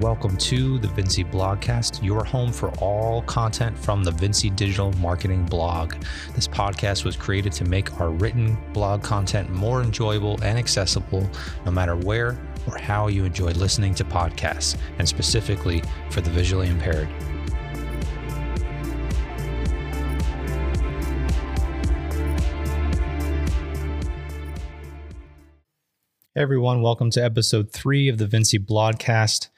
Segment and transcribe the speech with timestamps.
[0.00, 5.46] Welcome to the Vinci Blogcast, your home for all content from the Vinci Digital Marketing
[5.46, 5.94] blog.
[6.34, 11.26] This podcast was created to make our written blog content more enjoyable and accessible
[11.64, 16.68] no matter where or how you enjoy listening to podcasts, and specifically for the visually
[16.68, 17.08] impaired.
[26.36, 29.48] Everyone, welcome to episode three of the Vinci Blogcast.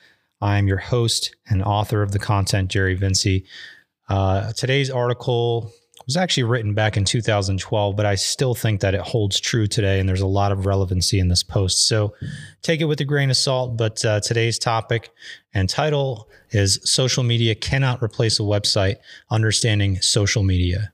[0.40, 3.44] I'm your host and author of the content, Jerry Vinci.
[4.08, 5.72] Uh, today's article
[6.06, 10.00] was actually written back in 2012, but I still think that it holds true today,
[10.00, 11.86] and there's a lot of relevancy in this post.
[11.86, 12.14] So
[12.62, 13.76] take it with a grain of salt.
[13.76, 15.10] But uh, today's topic
[15.52, 18.96] and title is Social Media Cannot Replace a Website
[19.30, 20.92] Understanding Social Media.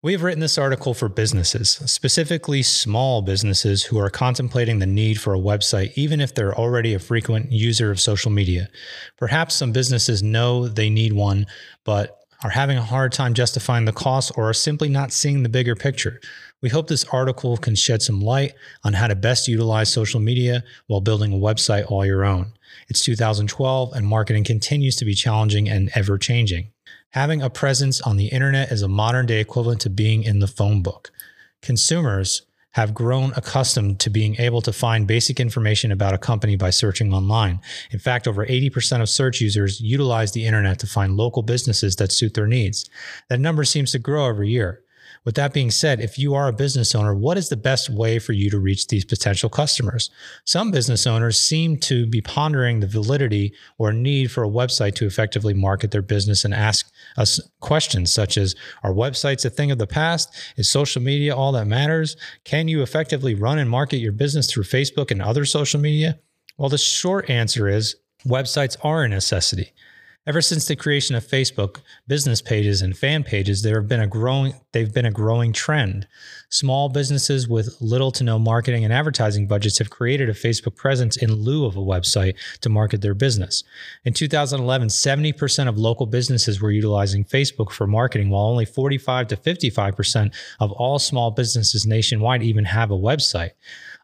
[0.00, 5.20] We have written this article for businesses, specifically small businesses who are contemplating the need
[5.20, 8.68] for a website, even if they're already a frequent user of social media.
[9.16, 11.46] Perhaps some businesses know they need one,
[11.82, 15.48] but are having a hard time justifying the cost or are simply not seeing the
[15.48, 16.20] bigger picture.
[16.62, 20.62] We hope this article can shed some light on how to best utilize social media
[20.86, 22.52] while building a website all your own.
[22.88, 26.70] It's 2012 and marketing continues to be challenging and ever changing.
[27.12, 30.46] Having a presence on the internet is a modern day equivalent to being in the
[30.46, 31.10] phone book.
[31.62, 32.42] Consumers
[32.72, 37.14] have grown accustomed to being able to find basic information about a company by searching
[37.14, 37.60] online.
[37.90, 42.12] In fact, over 80% of search users utilize the internet to find local businesses that
[42.12, 42.88] suit their needs.
[43.30, 44.82] That number seems to grow every year.
[45.28, 48.18] With that being said, if you are a business owner, what is the best way
[48.18, 50.08] for you to reach these potential customers?
[50.46, 55.04] Some business owners seem to be pondering the validity or need for a website to
[55.04, 59.76] effectively market their business and ask us questions such as Are websites a thing of
[59.76, 60.34] the past?
[60.56, 62.16] Is social media all that matters?
[62.44, 66.18] Can you effectively run and market your business through Facebook and other social media?
[66.56, 69.74] Well, the short answer is websites are a necessity.
[70.28, 74.06] Ever since the creation of Facebook, business pages and fan pages, there have been a
[74.06, 76.06] growing they've been a growing trend.
[76.50, 81.16] Small businesses with little to no marketing and advertising budgets have created a Facebook presence
[81.16, 83.64] in lieu of a website to market their business.
[84.04, 89.36] In 2011, 70% of local businesses were utilizing Facebook for marketing, while only 45 to
[89.38, 93.52] 55% of all small businesses nationwide even have a website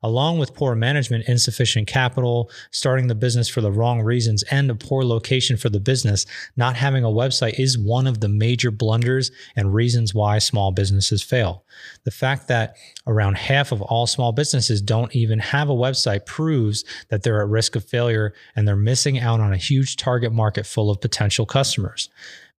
[0.04, 4.74] along with poor management, insufficient capital, starting the business for the wrong reasons, and a
[4.74, 6.26] poor location for the business,
[6.56, 11.22] not having a website is one of the major blunders and reasons why small businesses
[11.22, 11.64] fail.
[12.04, 12.76] The fact that
[13.06, 17.48] around half of all small businesses don't even have a website proves that they're at
[17.48, 21.46] risk of failure and they're missing out on a huge target market full of potential
[21.46, 22.10] customers.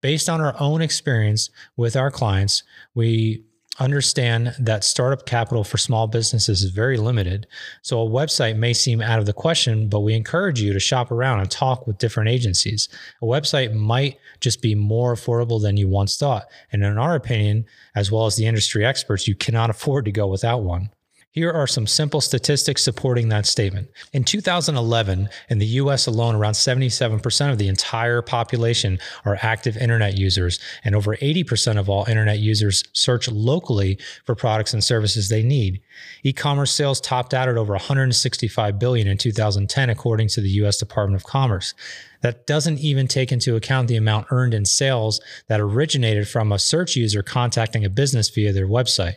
[0.01, 2.63] Based on our own experience with our clients,
[2.95, 3.45] we
[3.81, 7.47] understand that startup capital for small businesses is very limited.
[7.83, 11.11] So a website may seem out of the question, but we encourage you to shop
[11.11, 12.89] around and talk with different agencies.
[13.21, 16.47] A website might just be more affordable than you once thought.
[16.73, 17.65] And in our opinion,
[17.95, 20.91] as well as the industry experts, you cannot afford to go without one.
[21.35, 23.89] Here are some simple statistics supporting that statement.
[24.13, 30.17] In 2011, in the US alone, around 77% of the entire population are active internet
[30.17, 35.43] users, and over 80% of all internet users search locally for products and services they
[35.43, 35.83] need.
[36.23, 41.21] E-commerce sales topped out at over 165 billion in 2010 according to the US Department
[41.21, 41.75] of Commerce.
[42.21, 46.61] That doesn't even take into account the amount earned in sales that originated from a
[46.61, 49.17] search user contacting a business via their website.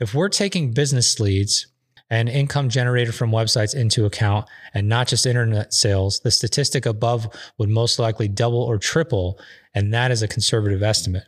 [0.00, 1.66] If we're taking business leads
[2.08, 7.28] and income generated from websites into account and not just internet sales, the statistic above
[7.58, 9.40] would most likely double or triple,
[9.74, 11.24] and that is a conservative estimate.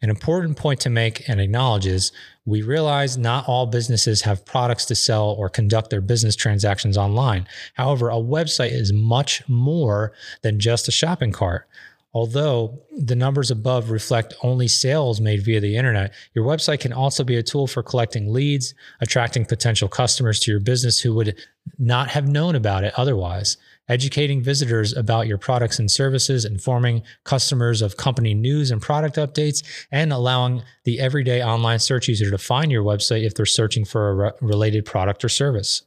[0.00, 2.10] An important point to make and acknowledge is
[2.46, 7.46] we realize not all businesses have products to sell or conduct their business transactions online.
[7.74, 11.68] However, a website is much more than just a shopping cart.
[12.18, 17.22] Although the numbers above reflect only sales made via the internet, your website can also
[17.22, 21.38] be a tool for collecting leads, attracting potential customers to your business who would
[21.78, 23.56] not have known about it otherwise,
[23.88, 29.62] educating visitors about your products and services, informing customers of company news and product updates,
[29.92, 34.08] and allowing the everyday online search user to find your website if they're searching for
[34.08, 35.84] a re- related product or service.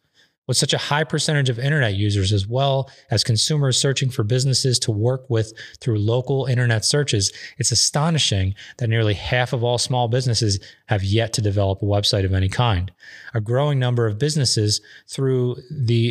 [0.47, 4.79] With such a high percentage of internet users, as well as consumers searching for businesses
[4.79, 10.07] to work with through local internet searches, it's astonishing that nearly half of all small
[10.07, 12.91] businesses have yet to develop a website of any kind.
[13.33, 16.09] A growing number of businesses, through the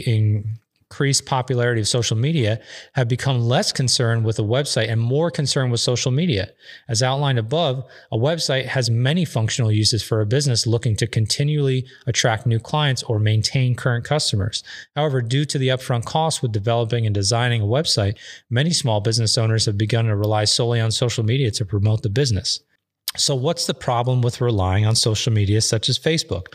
[0.91, 2.61] increased popularity of social media
[2.95, 6.51] have become less concerned with a website and more concerned with social media.
[6.89, 11.87] As outlined above, a website has many functional uses for a business looking to continually
[12.09, 14.65] attract new clients or maintain current customers.
[14.97, 18.19] However, due to the upfront costs with developing and designing a website,
[18.51, 22.11] many small business owners have begun to rely solely on social media to promote the
[22.11, 22.61] business.
[23.17, 26.47] So, what's the problem with relying on social media such as Facebook?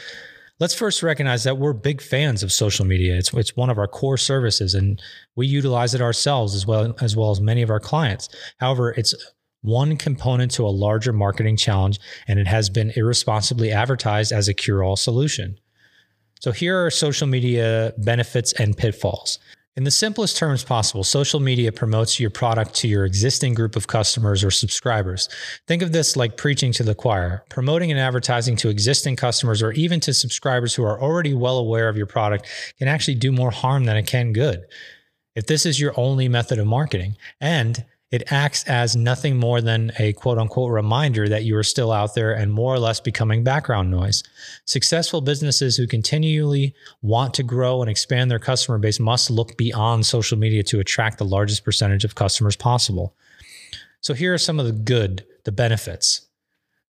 [0.57, 3.17] Let's first recognize that we're big fans of social media.
[3.17, 5.01] It's, it's one of our core services, and
[5.35, 8.29] we utilize it ourselves as well as well as many of our clients.
[8.57, 9.13] However, it's
[9.63, 14.53] one component to a larger marketing challenge, and it has been irresponsibly advertised as a
[14.53, 15.59] cure-all solution.
[16.39, 19.39] So here are social media benefits and pitfalls.
[19.77, 23.87] In the simplest terms possible, social media promotes your product to your existing group of
[23.87, 25.27] customers or subscribers.
[25.67, 27.43] Think of this like preaching to the choir.
[27.49, 31.89] Promoting and advertising to existing customers or even to subscribers who are already well aware
[31.89, 32.47] of your product
[32.79, 34.63] can actually do more harm than it can good.
[35.35, 37.83] If this is your only method of marketing, and
[38.15, 42.15] it acts as nothing more than a quote unquote reminder that you are still out
[42.15, 44.23] there and more or less becoming background noise.
[44.63, 50.05] Successful businesses who continually want to grow and expand their customer base must look beyond
[50.05, 53.13] social media to attract the largest percentage of customers possible.
[53.99, 56.27] So, here are some of the good, the benefits.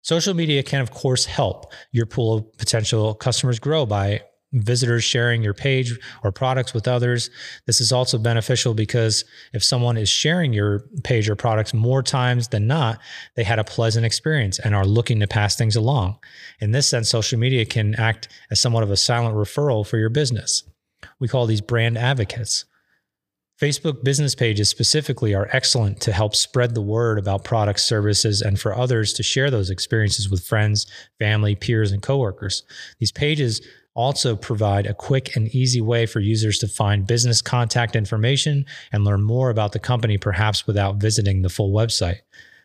[0.03, 4.23] Social media can, of course, help your pool of potential customers grow by
[4.63, 7.31] visitors sharing your page or products with others.
[7.67, 12.49] This is also beneficial because if someone is sharing your page or products more times
[12.49, 12.99] than not,
[13.35, 16.19] they had a pleasant experience and are looking to pass things along.
[16.61, 20.11] In this sense, social media can act as somewhat of a silent referral for your
[20.11, 20.63] business.
[21.21, 22.65] We call these brand advocates.
[23.61, 28.61] Facebook business pages specifically are excellent to help spread the word about products, services, and
[28.61, 30.87] for others to share those experiences with friends,
[31.19, 32.65] family, peers, and coworkers.
[32.99, 37.97] These pages also provide a quick and easy way for users to find business contact
[37.97, 42.19] information and learn more about the company, perhaps without visiting the full website.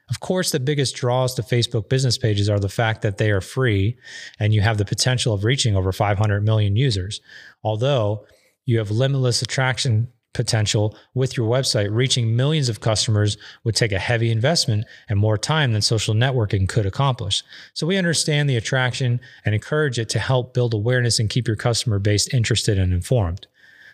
[0.10, 3.40] Of course, the biggest draws to Facebook business pages are the fact that they are
[3.40, 3.98] free
[4.40, 7.22] and you have the potential of reaching over 500 million users.
[7.64, 8.26] Although
[8.66, 14.00] you have limitless attraction potential with your website, reaching millions of customers would take a
[14.00, 17.44] heavy investment and more time than social networking could accomplish.
[17.74, 21.58] So we understand the attraction and encourage it to help build awareness and keep your
[21.58, 23.48] customer base interested and informed.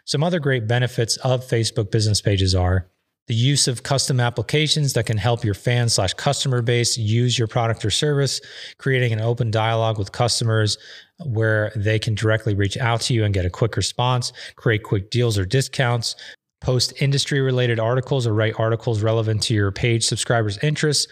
[0.05, 2.87] Some other great benefits of Facebook business pages are
[3.27, 7.47] the use of custom applications that can help your fan slash customer base use your
[7.47, 8.39] product or service,
[8.77, 10.77] creating an open dialogue with customers
[11.25, 15.09] where they can directly reach out to you and get a quick response, create quick
[15.09, 16.15] deals or discounts,
[16.59, 21.07] post industry related articles or write articles relevant to your page subscribers' interests,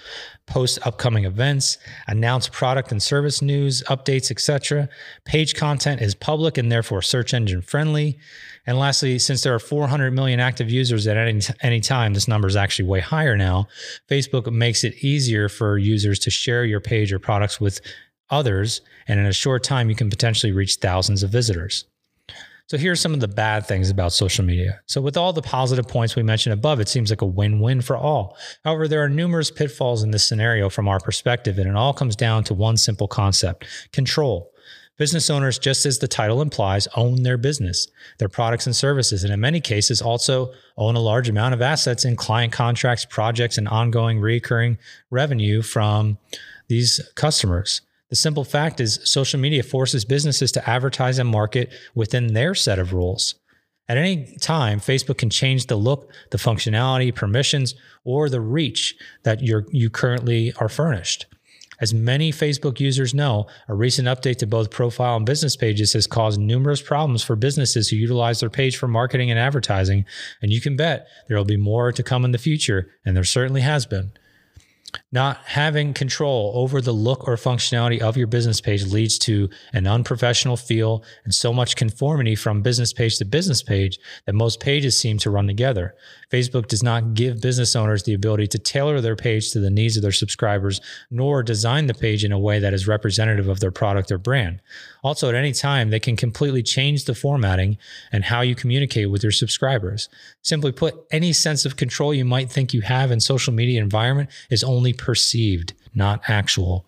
[0.48, 4.90] post upcoming events, announce product and service news, updates, etc.
[5.24, 8.18] Page content is public and therefore search engine friendly.
[8.66, 12.48] And lastly, since there are 400 million active users at any, any time, this number
[12.48, 13.68] is actually way higher now.
[14.10, 17.80] Facebook makes it easier for users to share your page or products with
[18.30, 18.82] others.
[19.08, 21.86] And in a short time, you can potentially reach thousands of visitors.
[22.68, 24.82] So here are some of the bad things about social media.
[24.88, 27.96] So with all the positive points we mentioned above, it seems like a win-win for
[27.96, 28.38] all.
[28.64, 32.16] However, there are numerous pitfalls in this scenario from our perspective, and it all comes
[32.16, 34.52] down to one simple concept, control.
[34.98, 37.88] Business owners, just as the title implies, own their business,
[38.18, 42.04] their products and services, and in many cases also own a large amount of assets
[42.04, 44.80] in client contracts, projects, and ongoing recurring
[45.12, 46.18] revenue from
[46.68, 47.82] these customers.
[48.16, 52.80] The simple fact is, social media forces businesses to advertise and market within their set
[52.80, 53.36] of rules.
[53.90, 57.76] At any time, Facebook can change the look, the functionality, permissions,
[58.06, 61.26] or the reach that you currently are furnished.
[61.82, 66.08] As many Facebook users know, a recent update to both profile and business pages has
[66.08, 70.06] caused numerous problems for businesses who utilize their page for marketing and advertising.
[70.42, 73.26] And you can bet there will be more to come in the future, and there
[73.26, 74.14] certainly has been.
[75.12, 79.88] Not having control over the look or functionality of your business page leads to an
[79.88, 84.98] unprofessional feel and so much conformity from business page to business page that most pages
[84.98, 85.96] seem to run together.
[86.32, 89.96] Facebook does not give business owners the ability to tailor their page to the needs
[89.96, 93.72] of their subscribers, nor design the page in a way that is representative of their
[93.72, 94.62] product or brand.
[95.04, 97.78] Also, at any time, they can completely change the formatting
[98.12, 100.10] and how you communicate with your subscribers.
[100.42, 104.30] Simply put, any sense of control you might think you have in social media environment
[104.50, 106.86] is only perceived, not actual.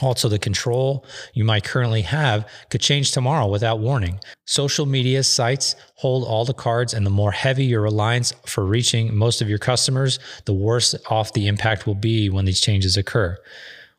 [0.00, 4.18] Also, the control you might currently have could change tomorrow without warning.
[4.46, 9.14] Social media sites hold all the cards, and the more heavy your reliance for reaching
[9.14, 13.36] most of your customers, the worse off the impact will be when these changes occur.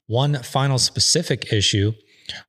[0.07, 1.93] One final specific issue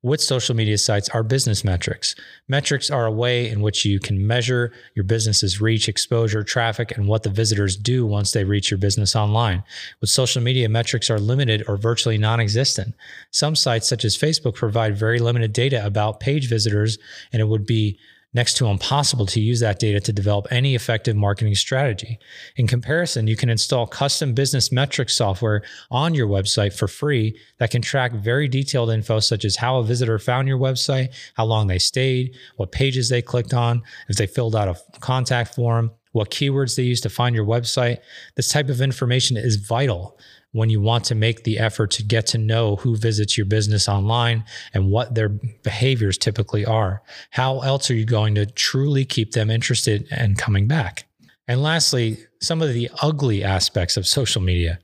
[0.02, 2.14] with social media sites are business metrics.
[2.48, 7.08] Metrics are a way in which you can measure your business's reach, exposure, traffic, and
[7.08, 9.62] what the visitors do once they reach your business online.
[10.00, 12.94] With social media, metrics are limited or virtually non existent.
[13.30, 16.98] Some sites, such as Facebook, provide very limited data about page visitors,
[17.32, 17.98] and it would be
[18.34, 22.18] next to impossible to use that data to develop any effective marketing strategy.
[22.56, 27.70] In comparison, you can install custom business metrics software on your website for free that
[27.70, 31.68] can track very detailed info such as how a visitor found your website, how long
[31.68, 36.30] they stayed, what pages they clicked on, if they filled out a contact form, what
[36.30, 37.98] keywords they used to find your website.
[38.36, 40.18] This type of information is vital
[40.54, 43.88] when you want to make the effort to get to know who visits your business
[43.88, 47.02] online and what their behaviors typically are.
[47.30, 51.06] How else are you going to truly keep them interested and coming back?
[51.48, 54.78] And lastly, some of the ugly aspects of social media.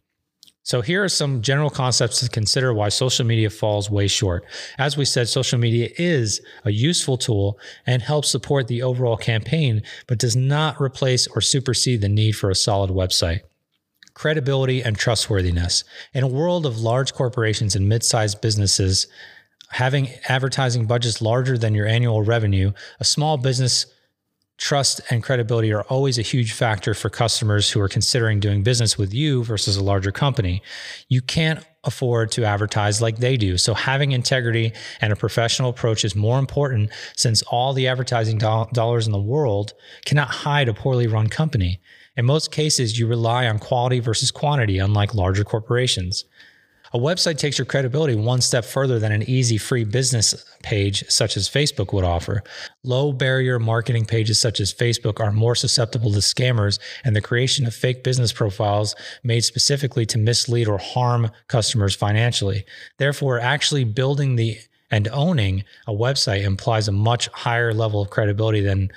[0.65, 4.45] So, here are some general concepts to consider why social media falls way short.
[4.77, 9.83] As we said, social media is a useful tool and helps support the overall campaign,
[10.09, 13.41] but does not replace or supersede the need for a solid website
[14.21, 15.83] credibility, and trustworthiness.
[16.13, 19.07] In a world of large corporations and mid sized businesses,
[19.71, 23.87] having advertising budgets larger than your annual revenue, a small business
[24.59, 28.99] trust and credibility are always a huge factor for customers who are considering doing business
[28.99, 30.63] with you versus a larger company.
[31.09, 33.57] You can't afford to advertise like they do.
[33.57, 38.67] So having integrity and a professional approach is more important since all the advertising do-
[38.75, 39.73] dollars in the world
[40.05, 41.81] cannot hide a poorly run company.
[42.21, 46.27] In most cases, you rely on quality versus quantity, unlike larger corporations.
[46.93, 51.39] A website takes your credibility one step further than an easy free business page such
[51.39, 52.43] as Facebook would offer.
[52.85, 57.67] Low barrier marketing pages such as Facebook are more susceptible to scammers and the creation
[57.67, 62.67] of fake business profiles made specifically to mislead or harm customers financially.
[62.99, 64.59] Therefore, actually building the
[64.91, 68.91] and owning a website implies a much higher level of credibility than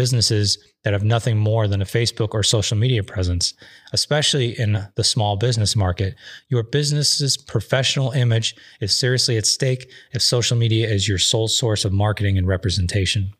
[0.00, 3.52] businesses that have nothing more than a Facebook or social media presence,
[3.92, 6.14] especially in the small business market.
[6.48, 11.84] Your business's professional image is seriously at stake if social media is your sole source
[11.84, 13.34] of marketing and representation.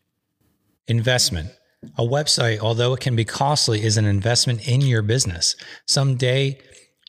[0.87, 1.49] Investment.
[1.97, 5.57] A website, although it can be costly, is an investment in your business.
[5.87, 6.59] Someday,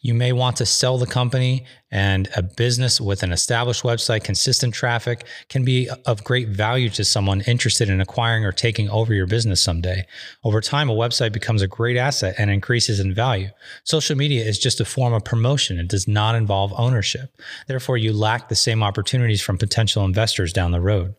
[0.02, 4.74] you may want to sell the company, and a business with an established website, consistent
[4.74, 9.28] traffic can be of great value to someone interested in acquiring or taking over your
[9.28, 10.06] business someday.
[10.44, 13.50] Over time, a website becomes a great asset and increases in value.
[13.84, 17.36] Social media is just a form of promotion, it does not involve ownership.
[17.68, 21.14] Therefore, you lack the same opportunities from potential investors down the road.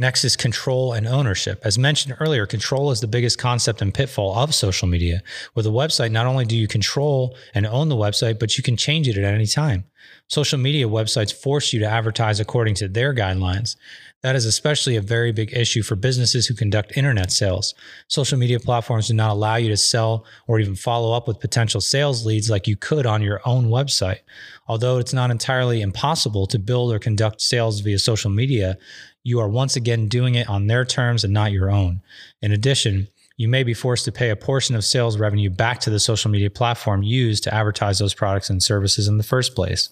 [0.00, 1.60] Next is control and ownership.
[1.62, 5.22] As mentioned earlier, control is the biggest concept and pitfall of social media.
[5.54, 8.78] With a website, not only do you control and own the website, but you can
[8.78, 9.84] change it at any time.
[10.28, 13.76] Social media websites force you to advertise according to their guidelines.
[14.22, 17.74] That is especially a very big issue for businesses who conduct internet sales.
[18.08, 21.80] Social media platforms do not allow you to sell or even follow up with potential
[21.80, 24.20] sales leads like you could on your own website.
[24.68, 28.78] Although it's not entirely impossible to build or conduct sales via social media,
[29.22, 32.02] you are once again doing it on their terms and not your own.
[32.40, 35.90] In addition, you may be forced to pay a portion of sales revenue back to
[35.90, 39.90] the social media platform used to advertise those products and services in the first place.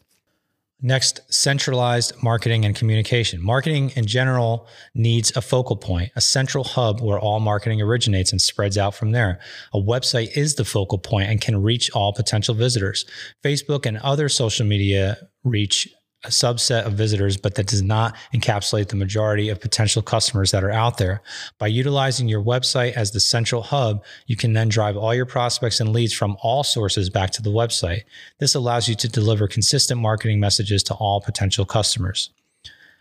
[0.81, 3.43] Next, centralized marketing and communication.
[3.43, 8.41] Marketing in general needs a focal point, a central hub where all marketing originates and
[8.41, 9.41] spreads out from there.
[9.73, 13.07] A website is the focal point and can reach all potential visitors.
[13.43, 15.89] Facebook and other social media reach
[16.25, 20.65] a subset of visitors, but that does not encapsulate the majority of potential customers that
[20.65, 21.23] are out there.
[21.59, 25.79] By utilizing your website as the central hub, you can then drive all your prospects
[25.79, 28.03] and leads from all sources back to the website.
[28.39, 32.31] This allows you to deliver consistent marketing messages to all potential customers.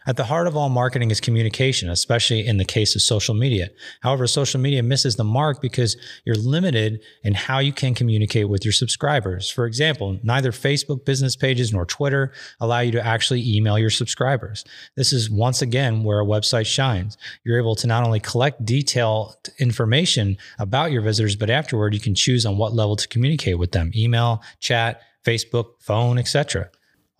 [0.08, 3.72] At the heart of all marketing is communication, especially in the case of social media.
[4.00, 8.64] However, social media misses the mark because you're limited in how you can communicate with
[8.64, 9.50] your subscribers.
[9.50, 14.64] For example, neither Facebook business pages nor Twitter allow you to actually email your subscribers.
[14.96, 17.18] This is once again where a website shines.
[17.44, 22.16] You're able to not only collect detailed information about your visitors, but afterward you can
[22.16, 26.70] choose on what level to communicate with them email, chat, Facebook, phone, etc.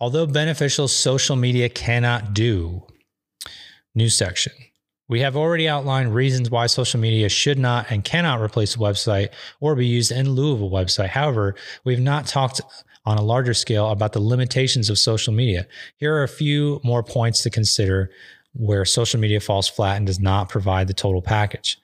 [0.00, 2.86] Although beneficial, social media cannot do.
[3.94, 4.52] New section.
[5.08, 9.30] We have already outlined reasons why social media should not and cannot replace a website
[9.58, 11.08] or be used in lieu of a website.
[11.08, 12.60] However, we've not talked
[13.06, 15.66] on a larger scale about the limitations of social media.
[15.96, 18.10] Here are a few more points to consider
[18.52, 21.78] where social media falls flat and does not provide the total package.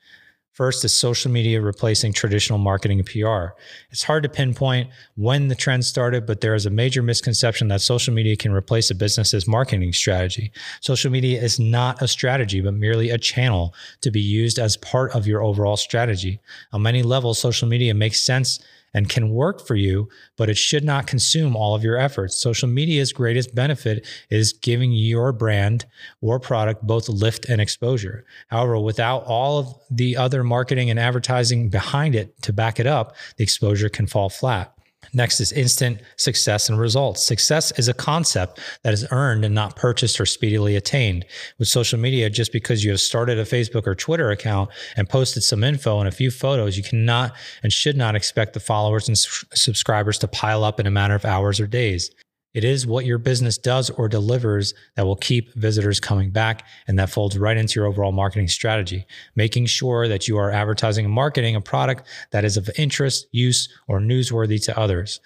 [0.54, 3.56] First is social media replacing traditional marketing and PR.
[3.90, 7.80] It's hard to pinpoint when the trend started, but there is a major misconception that
[7.80, 10.52] social media can replace a business's marketing strategy.
[10.80, 15.10] Social media is not a strategy, but merely a channel to be used as part
[15.10, 16.38] of your overall strategy.
[16.72, 18.60] On many levels, social media makes sense
[18.94, 22.36] and can work for you, but it should not consume all of your efforts.
[22.36, 25.84] Social media's greatest benefit is giving your brand
[26.20, 28.24] or product both lift and exposure.
[28.48, 33.16] However, without all of the other marketing and advertising behind it to back it up,
[33.36, 34.72] the exposure can fall flat.
[35.12, 37.26] Next is instant success and results.
[37.26, 41.24] Success is a concept that is earned and not purchased or speedily attained.
[41.58, 45.42] With social media, just because you have started a Facebook or Twitter account and posted
[45.42, 49.18] some info and a few photos, you cannot and should not expect the followers and
[49.18, 52.10] subscribers to pile up in a matter of hours or days.
[52.54, 56.64] It is what your business does or delivers that will keep visitors coming back.
[56.86, 61.04] And that folds right into your overall marketing strategy, making sure that you are advertising
[61.04, 65.20] and marketing a product that is of interest, use, or newsworthy to others.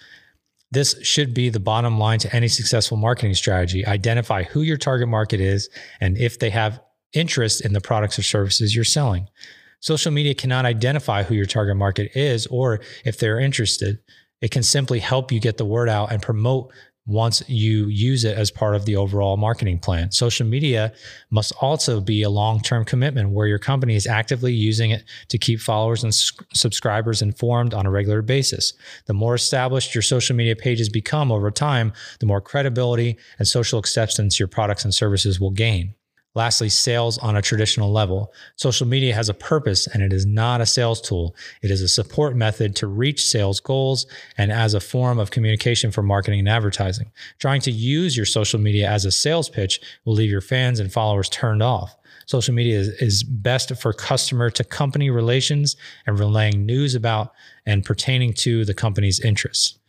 [0.71, 3.85] This should be the bottom line to any successful marketing strategy.
[3.85, 5.69] Identify who your target market is
[6.01, 6.81] and if they have
[7.13, 9.27] interest in the products or services you're selling.
[9.79, 13.99] Social media cannot identify who your target market is or if they're interested.
[14.41, 16.71] It can simply help you get the word out and promote
[17.09, 20.11] once you use it as part of the overall marketing plan.
[20.11, 20.93] Social media
[21.31, 25.37] must also be a long term commitment where your company is actively using it to
[25.37, 26.13] keep followers and
[26.53, 28.73] subscribers informed on a regular basis.
[29.07, 33.79] The more established your social media pages become over time, the more credibility and social
[33.79, 35.95] acceptance your products and services will gain.
[36.35, 38.31] Lastly, sales on a traditional level.
[38.55, 41.35] Social media has a purpose and it is not a sales tool.
[41.63, 44.05] It is a support method to reach sales goals
[44.37, 47.11] and as a form of communication for marketing and advertising.
[47.39, 50.93] Trying to use your social media as a sales pitch will leave your fans and
[50.93, 51.95] followers turned off.
[52.27, 57.33] Social media is, is best for customer to company relations and relaying news about
[57.65, 59.79] and pertaining to the company's interests.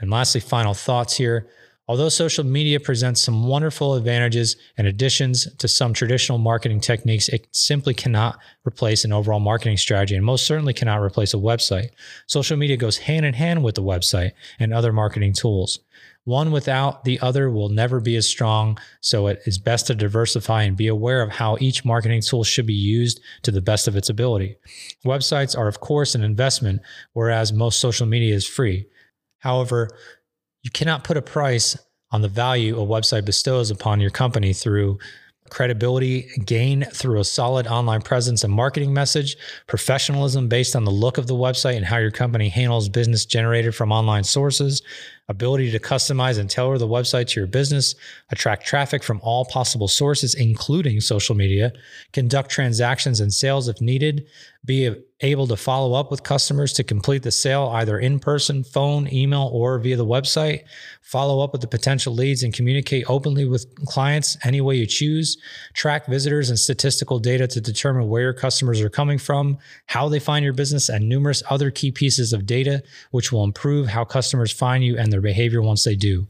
[0.00, 1.48] And lastly, final thoughts here.
[1.88, 7.48] Although social media presents some wonderful advantages and additions to some traditional marketing techniques, it
[7.50, 11.88] simply cannot replace an overall marketing strategy and most certainly cannot replace a website.
[12.26, 15.80] Social media goes hand in hand with the website and other marketing tools.
[16.24, 20.64] One without the other will never be as strong, so it is best to diversify
[20.64, 23.96] and be aware of how each marketing tool should be used to the best of
[23.96, 24.56] its ability.
[25.06, 26.82] Websites are, of course, an investment,
[27.14, 28.84] whereas most social media is free.
[29.38, 29.88] However,
[30.62, 31.78] you cannot put a price
[32.10, 34.98] on the value a website bestows upon your company through
[35.48, 41.18] credibility gain through a solid online presence and marketing message, professionalism based on the look
[41.18, 44.82] of the website and how your company handles business generated from online sources,
[45.28, 47.94] ability to customize and tailor the website to your business,
[48.30, 51.72] attract traffic from all possible sources, including social media,
[52.12, 54.26] conduct transactions and sales if needed,
[54.68, 59.10] be able to follow up with customers to complete the sale either in person, phone,
[59.12, 60.62] email, or via the website,
[61.00, 65.38] follow up with the potential leads and communicate openly with clients any way you choose,
[65.72, 70.20] track visitors and statistical data to determine where your customers are coming from, how they
[70.20, 74.52] find your business, and numerous other key pieces of data which will improve how customers
[74.52, 76.28] find you and their behavior once they do.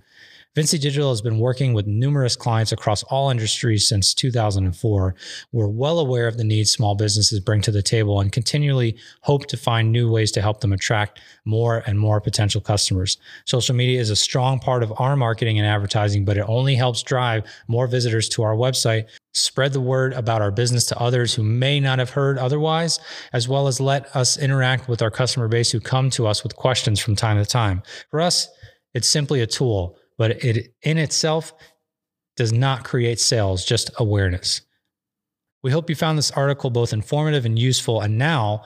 [0.58, 5.14] Vinci Digital has been working with numerous clients across all industries since 2004.
[5.52, 9.46] We're well aware of the needs small businesses bring to the table and continually hope
[9.46, 13.18] to find new ways to help them attract more and more potential customers.
[13.44, 17.04] Social media is a strong part of our marketing and advertising, but it only helps
[17.04, 21.44] drive more visitors to our website, spread the word about our business to others who
[21.44, 22.98] may not have heard otherwise,
[23.32, 26.56] as well as let us interact with our customer base who come to us with
[26.56, 27.80] questions from time to time.
[28.10, 28.48] For us,
[28.94, 31.54] it's simply a tool, but it in itself
[32.36, 34.60] does not create sales, just awareness.
[35.62, 38.62] We hope you found this article both informative and useful, and now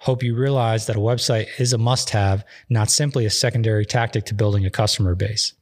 [0.00, 4.24] hope you realize that a website is a must have, not simply a secondary tactic
[4.26, 5.54] to building a customer base.